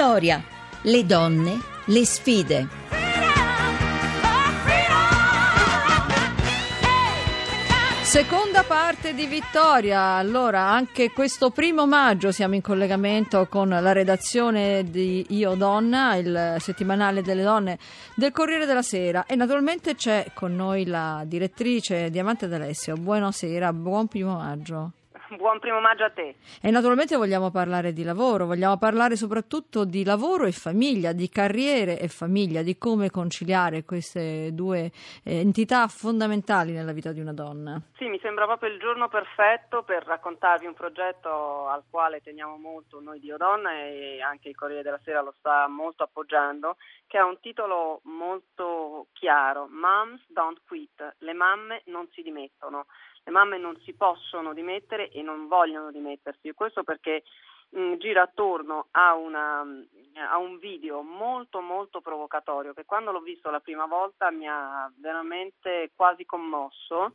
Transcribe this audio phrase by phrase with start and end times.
[0.00, 0.42] Vittoria,
[0.84, 2.66] le donne, le sfide.
[8.00, 14.84] Seconda parte di Vittoria, allora anche questo primo maggio siamo in collegamento con la redazione
[14.88, 17.78] di Io Donna, il settimanale delle donne
[18.14, 22.94] del Corriere della Sera e naturalmente c'è con noi la direttrice Diamante D'Alessio.
[22.96, 24.92] Buonasera, buon primo maggio.
[25.36, 26.34] Buon primo maggio a te.
[26.60, 32.00] E naturalmente vogliamo parlare di lavoro, vogliamo parlare soprattutto di lavoro e famiglia, di carriere
[32.00, 34.90] e famiglia, di come conciliare queste due
[35.22, 37.80] eh, entità fondamentali nella vita di una donna.
[37.96, 43.00] Sì, mi sembra proprio il giorno perfetto per raccontarvi un progetto al quale teniamo molto
[43.00, 46.76] noi di Odonna e anche il Corriere della Sera lo sta molto appoggiando,
[47.06, 52.86] che ha un titolo molto chiaro, Moms Don't Quit, le mamme non si dimettono
[53.24, 56.52] le mamme non si possono dimettere e non vogliono dimettersi.
[56.52, 57.22] Questo perché
[57.70, 63.50] mh, gira attorno a, una, a, un video molto molto provocatorio che quando l'ho visto
[63.50, 67.14] la prima volta mi ha veramente quasi commosso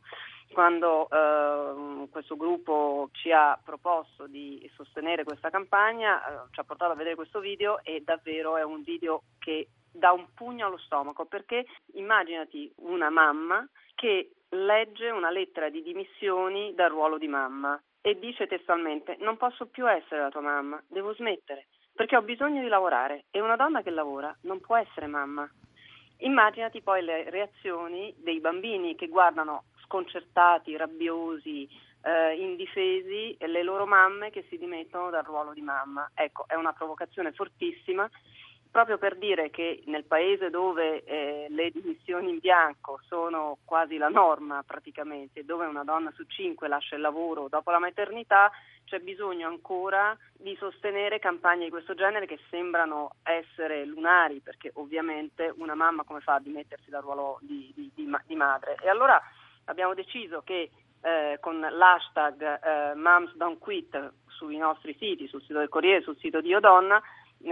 [0.52, 6.92] quando eh, questo gruppo ci ha proposto di sostenere questa campagna, eh, ci ha portato
[6.92, 11.24] a vedere questo video e davvero è un video che dà un pugno allo stomaco
[11.24, 13.66] perché immaginati una mamma
[13.96, 19.66] che legge una lettera di dimissioni dal ruolo di mamma e dice testualmente non posso
[19.66, 21.66] più essere la tua mamma, devo smettere
[21.96, 25.50] perché ho bisogno di lavorare e una donna che lavora non può essere mamma.
[26.18, 31.66] Immaginati poi le reazioni dei bambini che guardano sconcertati, rabbiosi,
[32.02, 36.10] eh, indifesi le loro mamme che si dimettono dal ruolo di mamma.
[36.14, 38.08] Ecco, è una provocazione fortissima
[38.76, 44.10] proprio per dire che nel paese dove eh, le dimissioni in bianco sono quasi la
[44.10, 48.52] norma praticamente, dove una donna su cinque lascia il lavoro dopo la maternità,
[48.84, 55.54] c'è bisogno ancora di sostenere campagne di questo genere che sembrano essere lunari, perché ovviamente
[55.56, 58.76] una mamma come fa a dimettersi dal ruolo di, di, di, di madre?
[58.82, 59.18] E allora
[59.64, 60.70] abbiamo deciso che
[61.00, 66.18] eh, con l'hashtag eh, Moms Don't Quit sui nostri siti, sul sito del Corriere, sul
[66.18, 67.02] sito di Odonna,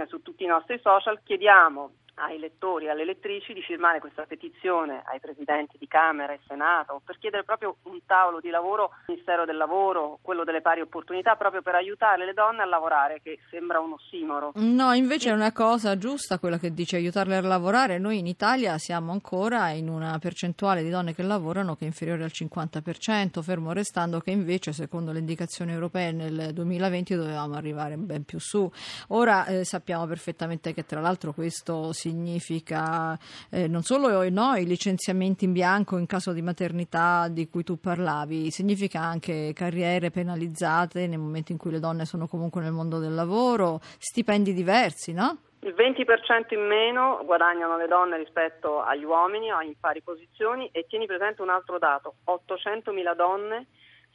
[0.07, 5.01] su tutti i nostri social, chiediamo ai lettori e alle lettrici di firmare questa petizione
[5.05, 9.57] ai presidenti di Camera e Senato per chiedere proprio un tavolo di lavoro, Ministero del
[9.57, 13.93] Lavoro, quello delle pari opportunità, proprio per aiutare le donne a lavorare, che sembra un
[13.93, 14.51] ossimoro.
[14.55, 17.97] No, invece è una cosa giusta quella che dice aiutarle a lavorare.
[17.97, 22.23] Noi in Italia siamo ancora in una percentuale di donne che lavorano che è inferiore
[22.23, 28.23] al 50%, fermo restando che invece, secondo le indicazioni europee, nel 2020 dovevamo arrivare ben
[28.23, 28.69] più su.
[29.09, 33.17] Ora eh, sappiamo perfettamente che tra l'altro questo si significa
[33.49, 37.79] eh, non solo no, i licenziamenti in bianco in caso di maternità di cui tu
[37.79, 42.99] parlavi, significa anche carriere penalizzate nel momento in cui le donne sono comunque nel mondo
[42.99, 45.39] del lavoro, stipendi diversi, no?
[45.61, 51.07] Il 20% in meno guadagnano le donne rispetto agli uomini in pari posizioni e tieni
[51.07, 53.65] presente un altro dato, 800.000 donne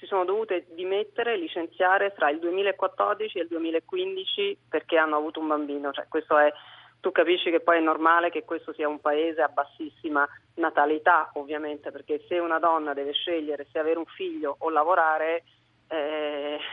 [0.01, 5.49] si sono dovute dimettere, licenziare fra il 2014 e il 2015 perché hanno avuto un
[5.49, 6.51] bambino, cioè, questo è
[7.01, 11.91] tu capisci che poi è normale che questo sia un paese a bassissima natalità, ovviamente,
[11.91, 15.45] perché se una donna deve scegliere se avere un figlio o lavorare,
[15.89, 16.30] eh,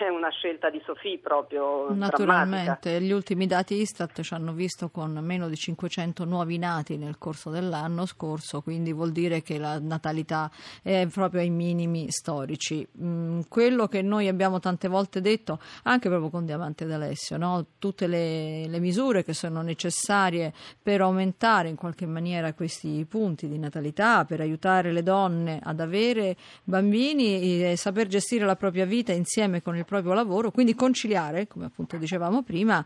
[0.07, 1.93] è una scelta di Sofì proprio.
[1.93, 2.99] Naturalmente, drammatica.
[2.99, 7.49] gli ultimi dati Istat ci hanno visto con meno di 500 nuovi nati nel corso
[7.49, 10.49] dell'anno scorso, quindi vuol dire che la natalità
[10.81, 12.87] è proprio ai minimi storici.
[13.01, 17.65] Mm, quello che noi abbiamo tante volte detto, anche proprio con Diamante d'Alessio, no?
[17.77, 23.59] tutte le, le misure che sono necessarie per aumentare in qualche maniera questi punti di
[23.59, 29.61] natalità, per aiutare le donne ad avere bambini e saper gestire la propria vita insieme
[29.61, 32.83] con il proprio lavoro, quindi conciliare, come appunto dicevamo prima,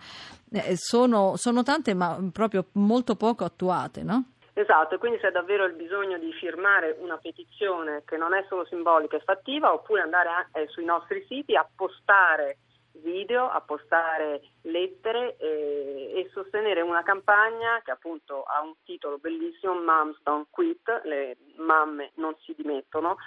[0.51, 4.25] eh, sono, sono, tante ma proprio molto poco attuate, no?
[4.53, 9.15] Esatto, quindi c'è davvero il bisogno di firmare una petizione che non è solo simbolica
[9.15, 12.57] e fattiva, oppure andare eh, sui nostri siti a postare
[13.01, 19.73] video, a postare lettere eh, e sostenere una campagna che appunto ha un titolo bellissimo,
[19.73, 23.17] Moms Don't Quit, le mamme non si dimettono,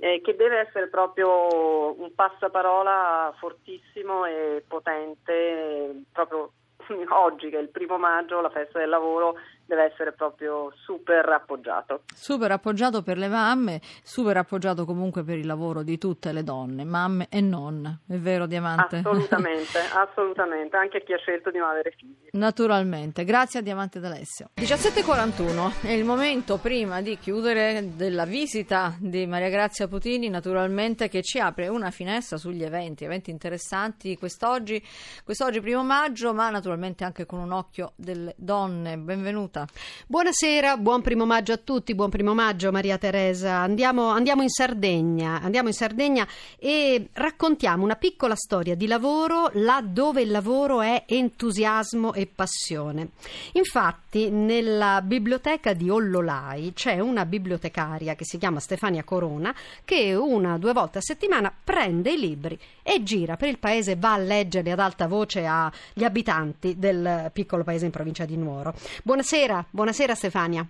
[0.00, 6.52] eh, che deve essere proprio un passaparola fortissimo e potente, proprio
[7.10, 9.36] oggi che è il primo maggio, la festa del lavoro,
[9.66, 12.02] deve essere proprio super appoggiato.
[12.14, 16.84] Super appoggiato per le mamme, super appoggiato comunque per il lavoro di tutte le donne,
[16.84, 18.96] mamme e non, è vero Diamante?
[18.96, 22.19] Assolutamente, assolutamente, anche chi ha scelto di non avere figli.
[22.32, 24.50] Naturalmente, grazie a Diamante D'Alessio.
[24.54, 31.22] 17.41 è il momento prima di chiudere della visita di Maria Grazia Putini, naturalmente che
[31.22, 34.80] ci apre una finestra sugli eventi, eventi interessanti quest'oggi,
[35.24, 38.96] quest'oggi primo maggio, ma naturalmente anche con un occhio delle donne.
[38.96, 39.66] Benvenuta.
[40.06, 43.56] Buonasera, buon primo maggio a tutti, buon primo maggio Maria Teresa.
[43.56, 46.26] Andiamo, andiamo in Sardegna, andiamo in Sardegna
[46.58, 53.10] e raccontiamo una piccola storia di lavoro là dove il lavoro è entusiasmo e passione.
[53.52, 60.54] Infatti nella biblioteca di Ollolai c'è una bibliotecaria che si chiama Stefania Corona che una
[60.54, 64.18] o due volte a settimana prende i libri e gira per il paese, va a
[64.18, 68.74] leggerli ad alta voce agli abitanti del piccolo paese in provincia di Nuoro.
[69.02, 70.66] Buonasera, buonasera Stefania.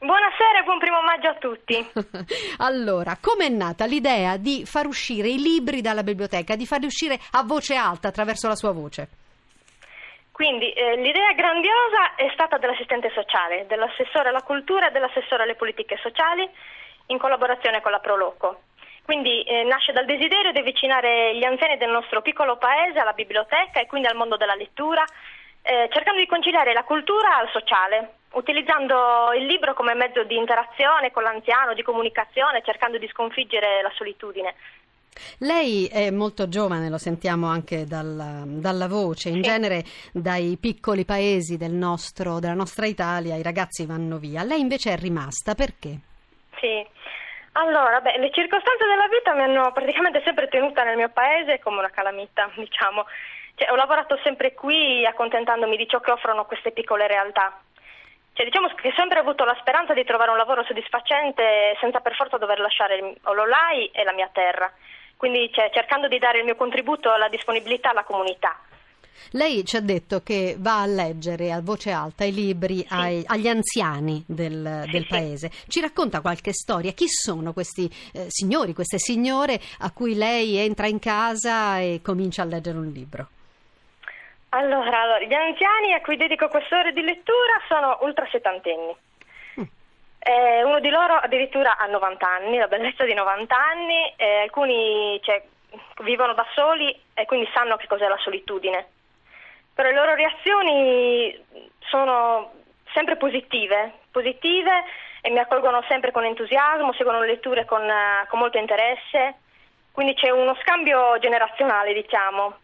[0.00, 2.24] Buonasera e buon primo maggio a tutti.
[2.58, 7.42] allora, com'è nata l'idea di far uscire i libri dalla biblioteca, di farli uscire a
[7.42, 9.08] voce alta attraverso la sua voce?
[10.38, 15.96] Quindi eh, l'idea grandiosa è stata dell'assistente sociale, dell'assessore alla cultura e dell'assessore alle politiche
[15.96, 16.48] sociali
[17.06, 18.60] in collaborazione con la Proloco.
[19.02, 23.80] Quindi eh, nasce dal desiderio di avvicinare gli anziani del nostro piccolo paese alla biblioteca
[23.80, 25.04] e quindi al mondo della lettura,
[25.60, 31.10] eh, cercando di conciliare la cultura al sociale, utilizzando il libro come mezzo di interazione
[31.10, 34.54] con l'anziano, di comunicazione, cercando di sconfiggere la solitudine.
[35.38, 39.28] Lei è molto giovane, lo sentiamo anche dalla, dalla voce.
[39.28, 44.42] In genere dai piccoli paesi del nostro, della nostra Italia i ragazzi vanno via.
[44.42, 45.98] Lei invece è rimasta, perché?
[46.58, 46.84] Sì,
[47.58, 51.78] allora, beh, le circostanze della vita mi hanno praticamente sempre tenuta nel mio paese come
[51.78, 53.06] una calamita, diciamo.
[53.56, 57.60] Cioè, ho lavorato sempre qui accontentandomi di ciò che offrono queste piccole realtà.
[58.32, 62.14] Cioè, diciamo che ho sempre avuto la speranza di trovare un lavoro soddisfacente senza per
[62.14, 64.72] forza dover lasciare Ololai e la mia terra.
[65.18, 68.56] Quindi cioè, cercando di dare il mio contributo alla disponibilità alla comunità.
[69.32, 72.86] Lei ci ha detto che va a leggere a voce alta i libri sì.
[72.90, 75.50] ai, agli anziani del, del sì, paese.
[75.66, 76.92] Ci racconta qualche storia?
[76.92, 82.42] Chi sono questi eh, signori, queste signore a cui lei entra in casa e comincia
[82.42, 83.28] a leggere un libro?
[84.50, 88.94] Allora, allora, gli anziani a cui dedico quest'ora di lettura sono ultra settantenni.
[88.94, 89.07] Mm.
[90.18, 95.20] Eh, uno di loro addirittura ha 90 anni, la bellezza di 90 anni, eh, alcuni
[95.22, 95.42] cioè,
[96.02, 98.86] vivono da soli e quindi sanno che cos'è la solitudine.
[99.74, 101.44] Però le loro reazioni
[101.78, 102.52] sono
[102.92, 104.84] sempre positive, positive
[105.20, 107.86] e mi accolgono sempre con entusiasmo, seguono le letture con,
[108.28, 109.36] con molto interesse,
[109.92, 112.56] quindi c'è uno scambio generazionale, diciamo.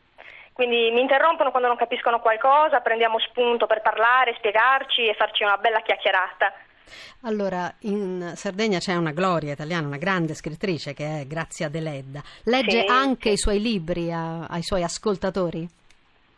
[0.53, 5.57] Quindi mi interrompono quando non capiscono qualcosa, prendiamo spunto per parlare, spiegarci e farci una
[5.57, 6.53] bella chiacchierata.
[7.23, 12.23] Allora, in Sardegna c'è una gloria italiana, una grande scrittrice che è Grazia Deledda.
[12.45, 13.35] Legge sì, anche sì.
[13.35, 15.69] i suoi libri a, ai suoi ascoltatori?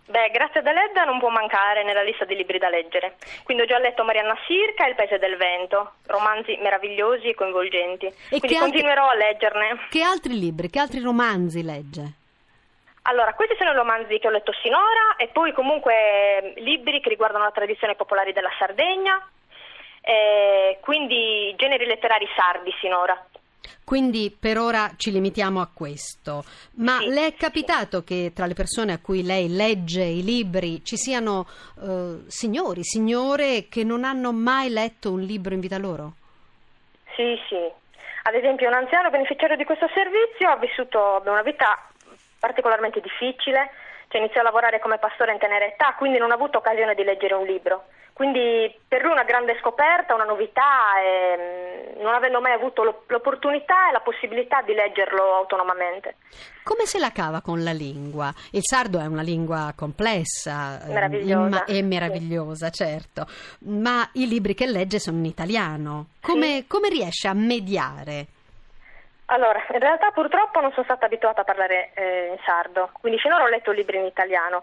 [0.09, 3.17] Beh, Grazia Deledda non può mancare nella lista dei libri da leggere.
[3.43, 8.07] Quindi ho già letto Marianna Sirca e Il Paese del Vento, romanzi meravigliosi e coinvolgenti.
[8.07, 9.23] E Quindi continuerò altri...
[9.23, 9.87] a leggerne.
[9.91, 12.13] Che altri libri, che altri romanzi legge?
[13.09, 17.45] Allora, questi sono i romanzi che ho letto sinora e poi comunque libri che riguardano
[17.45, 19.21] la tradizione popolare della Sardegna,
[20.87, 23.21] quindi generi letterari sardi sinora.
[23.83, 26.45] Quindi per ora ci limitiamo a questo.
[26.77, 28.05] Ma sì, le è capitato sì.
[28.05, 31.45] che tra le persone a cui lei legge i libri ci siano
[31.83, 36.13] eh, signori, signore che non hanno mai letto un libro in vita loro?
[37.17, 37.59] Sì, sì.
[38.23, 41.67] Ad esempio un anziano beneficiario di questo servizio ha vissuto una vita
[42.39, 43.71] particolarmente difficile,
[44.07, 47.03] cioè iniziò a lavorare come pastore in tenera età, quindi non ha avuto occasione di
[47.03, 47.87] leggere un libro.
[48.17, 53.91] Quindi per lui una grande scoperta, una novità, e mm, non avendo mai avuto l'opportunità
[53.91, 56.15] e la possibilità di leggerlo autonomamente.
[56.63, 58.33] Come se la cava con la lingua?
[58.53, 61.65] Il sardo è una lingua complessa eh, meravigliosa.
[61.67, 62.85] e meravigliosa, sì.
[62.85, 63.27] certo,
[63.67, 66.07] ma i libri che legge sono in italiano.
[66.23, 66.67] Come, sì.
[66.67, 68.29] come riesce a mediare?
[69.27, 73.43] Allora, in realtà purtroppo non sono stata abituata a parlare eh, in sardo, quindi finora
[73.43, 74.63] ho letto libri in italiano,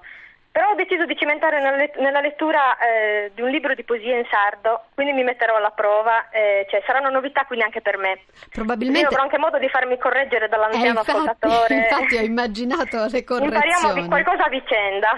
[0.54, 1.60] però ho deciso di cimentare
[1.98, 6.30] nella lettura eh, di un libro di poesie in sardo, quindi mi metterò alla prova,
[6.30, 8.20] eh, cioè sarà una novità quindi anche per me.
[8.52, 9.02] Probabilmente...
[9.02, 11.76] Io avrò anche modo di farmi correggere dall'anziano eh, infatti, ascoltatore.
[11.76, 13.50] Infatti ho immaginato le correzioni.
[13.66, 15.10] Impariamo di qualcosa a vicenda.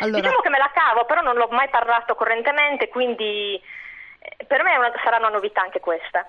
[0.00, 0.20] Allora...
[0.20, 3.60] Diciamo che me la cavo, però non l'ho mai parlato correntemente, quindi
[4.18, 6.26] eh, per me una, sarà una novità anche questa.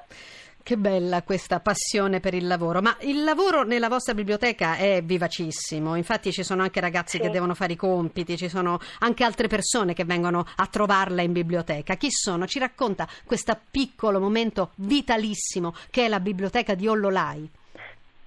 [0.67, 5.93] Che bella questa passione per il lavoro, ma il lavoro nella vostra biblioteca è vivacissimo,
[5.95, 7.21] infatti ci sono anche ragazzi Sì.
[7.21, 11.33] che devono fare i compiti, ci sono anche altre persone che vengono a trovarla in
[11.33, 11.93] biblioteca.
[11.97, 12.47] Chi sono?
[12.47, 17.47] Ci racconta questo piccolo momento vitalissimo che è la biblioteca di Ollolai.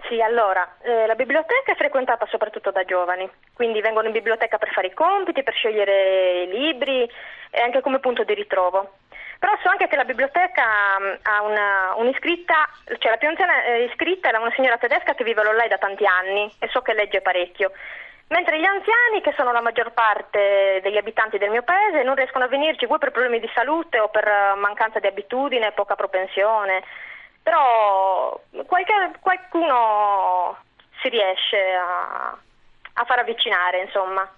[0.08, 4.70] Sì, allora, eh, la biblioteca è frequentata soprattutto da giovani, quindi vengono in biblioteca per
[4.72, 7.02] fare i compiti, per scegliere i libri
[7.50, 8.92] e anche come punto di ritrovo.
[9.38, 10.64] Però so anche che la biblioteca
[10.98, 12.68] mh, ha una, un'iscritta,
[12.98, 16.04] cioè la più anziana eh, iscritta è una signora tedesca che vive là da tanti
[16.04, 17.70] anni e so che legge parecchio.
[18.28, 22.44] Mentre gli anziani, che sono la maggior parte degli abitanti del mio paese, non riescono
[22.44, 26.82] a venirci vuoi per problemi di salute o per eh, mancanza di abitudine, poca propensione.
[27.42, 30.58] Però qualche- qualcuno
[31.00, 32.36] si riesce a,
[32.98, 34.28] a far avvicinare, insomma.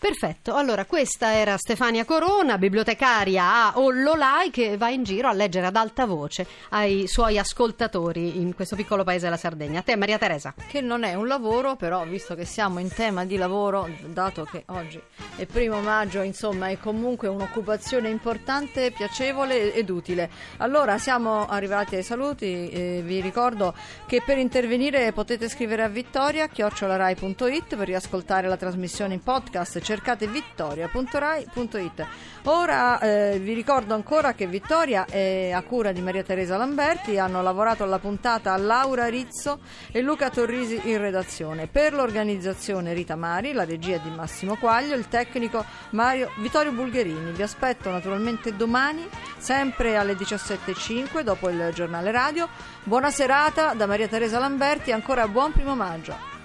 [0.00, 5.66] Perfetto, allora questa era Stefania Corona, bibliotecaria a Ollolai che va in giro a leggere
[5.66, 9.80] ad alta voce ai suoi ascoltatori in questo piccolo paese della Sardegna.
[9.80, 10.54] A te Maria Teresa.
[10.68, 14.62] Che non è un lavoro, però visto che siamo in tema di lavoro, dato che
[14.68, 15.02] oggi
[15.34, 20.30] è primo maggio, insomma è comunque un'occupazione importante, piacevole ed utile.
[20.58, 23.74] Allora siamo arrivati ai saluti, eh, vi ricordo
[24.06, 30.26] che per intervenire potete scrivere a vittoria chiocciolarai.it per riascoltare la trasmissione in podcast, cercate
[30.26, 32.06] vittoria.rai.it.
[32.44, 37.42] Ora eh, vi ricordo ancora che Vittoria è a cura di Maria Teresa Lamberti, hanno
[37.42, 39.60] lavorato alla puntata Laura Rizzo
[39.92, 41.66] e Luca Torrisi in redazione.
[41.66, 47.32] Per l'organizzazione Rita Mari, la regia di Massimo Quaglio, il tecnico Mario Vittorio Bulgherini.
[47.32, 52.48] Vi aspetto naturalmente domani, sempre alle 17.05 dopo il giornale radio.
[52.84, 56.37] Buona serata da Maria Teresa Lamberti, ancora buon primo maggio.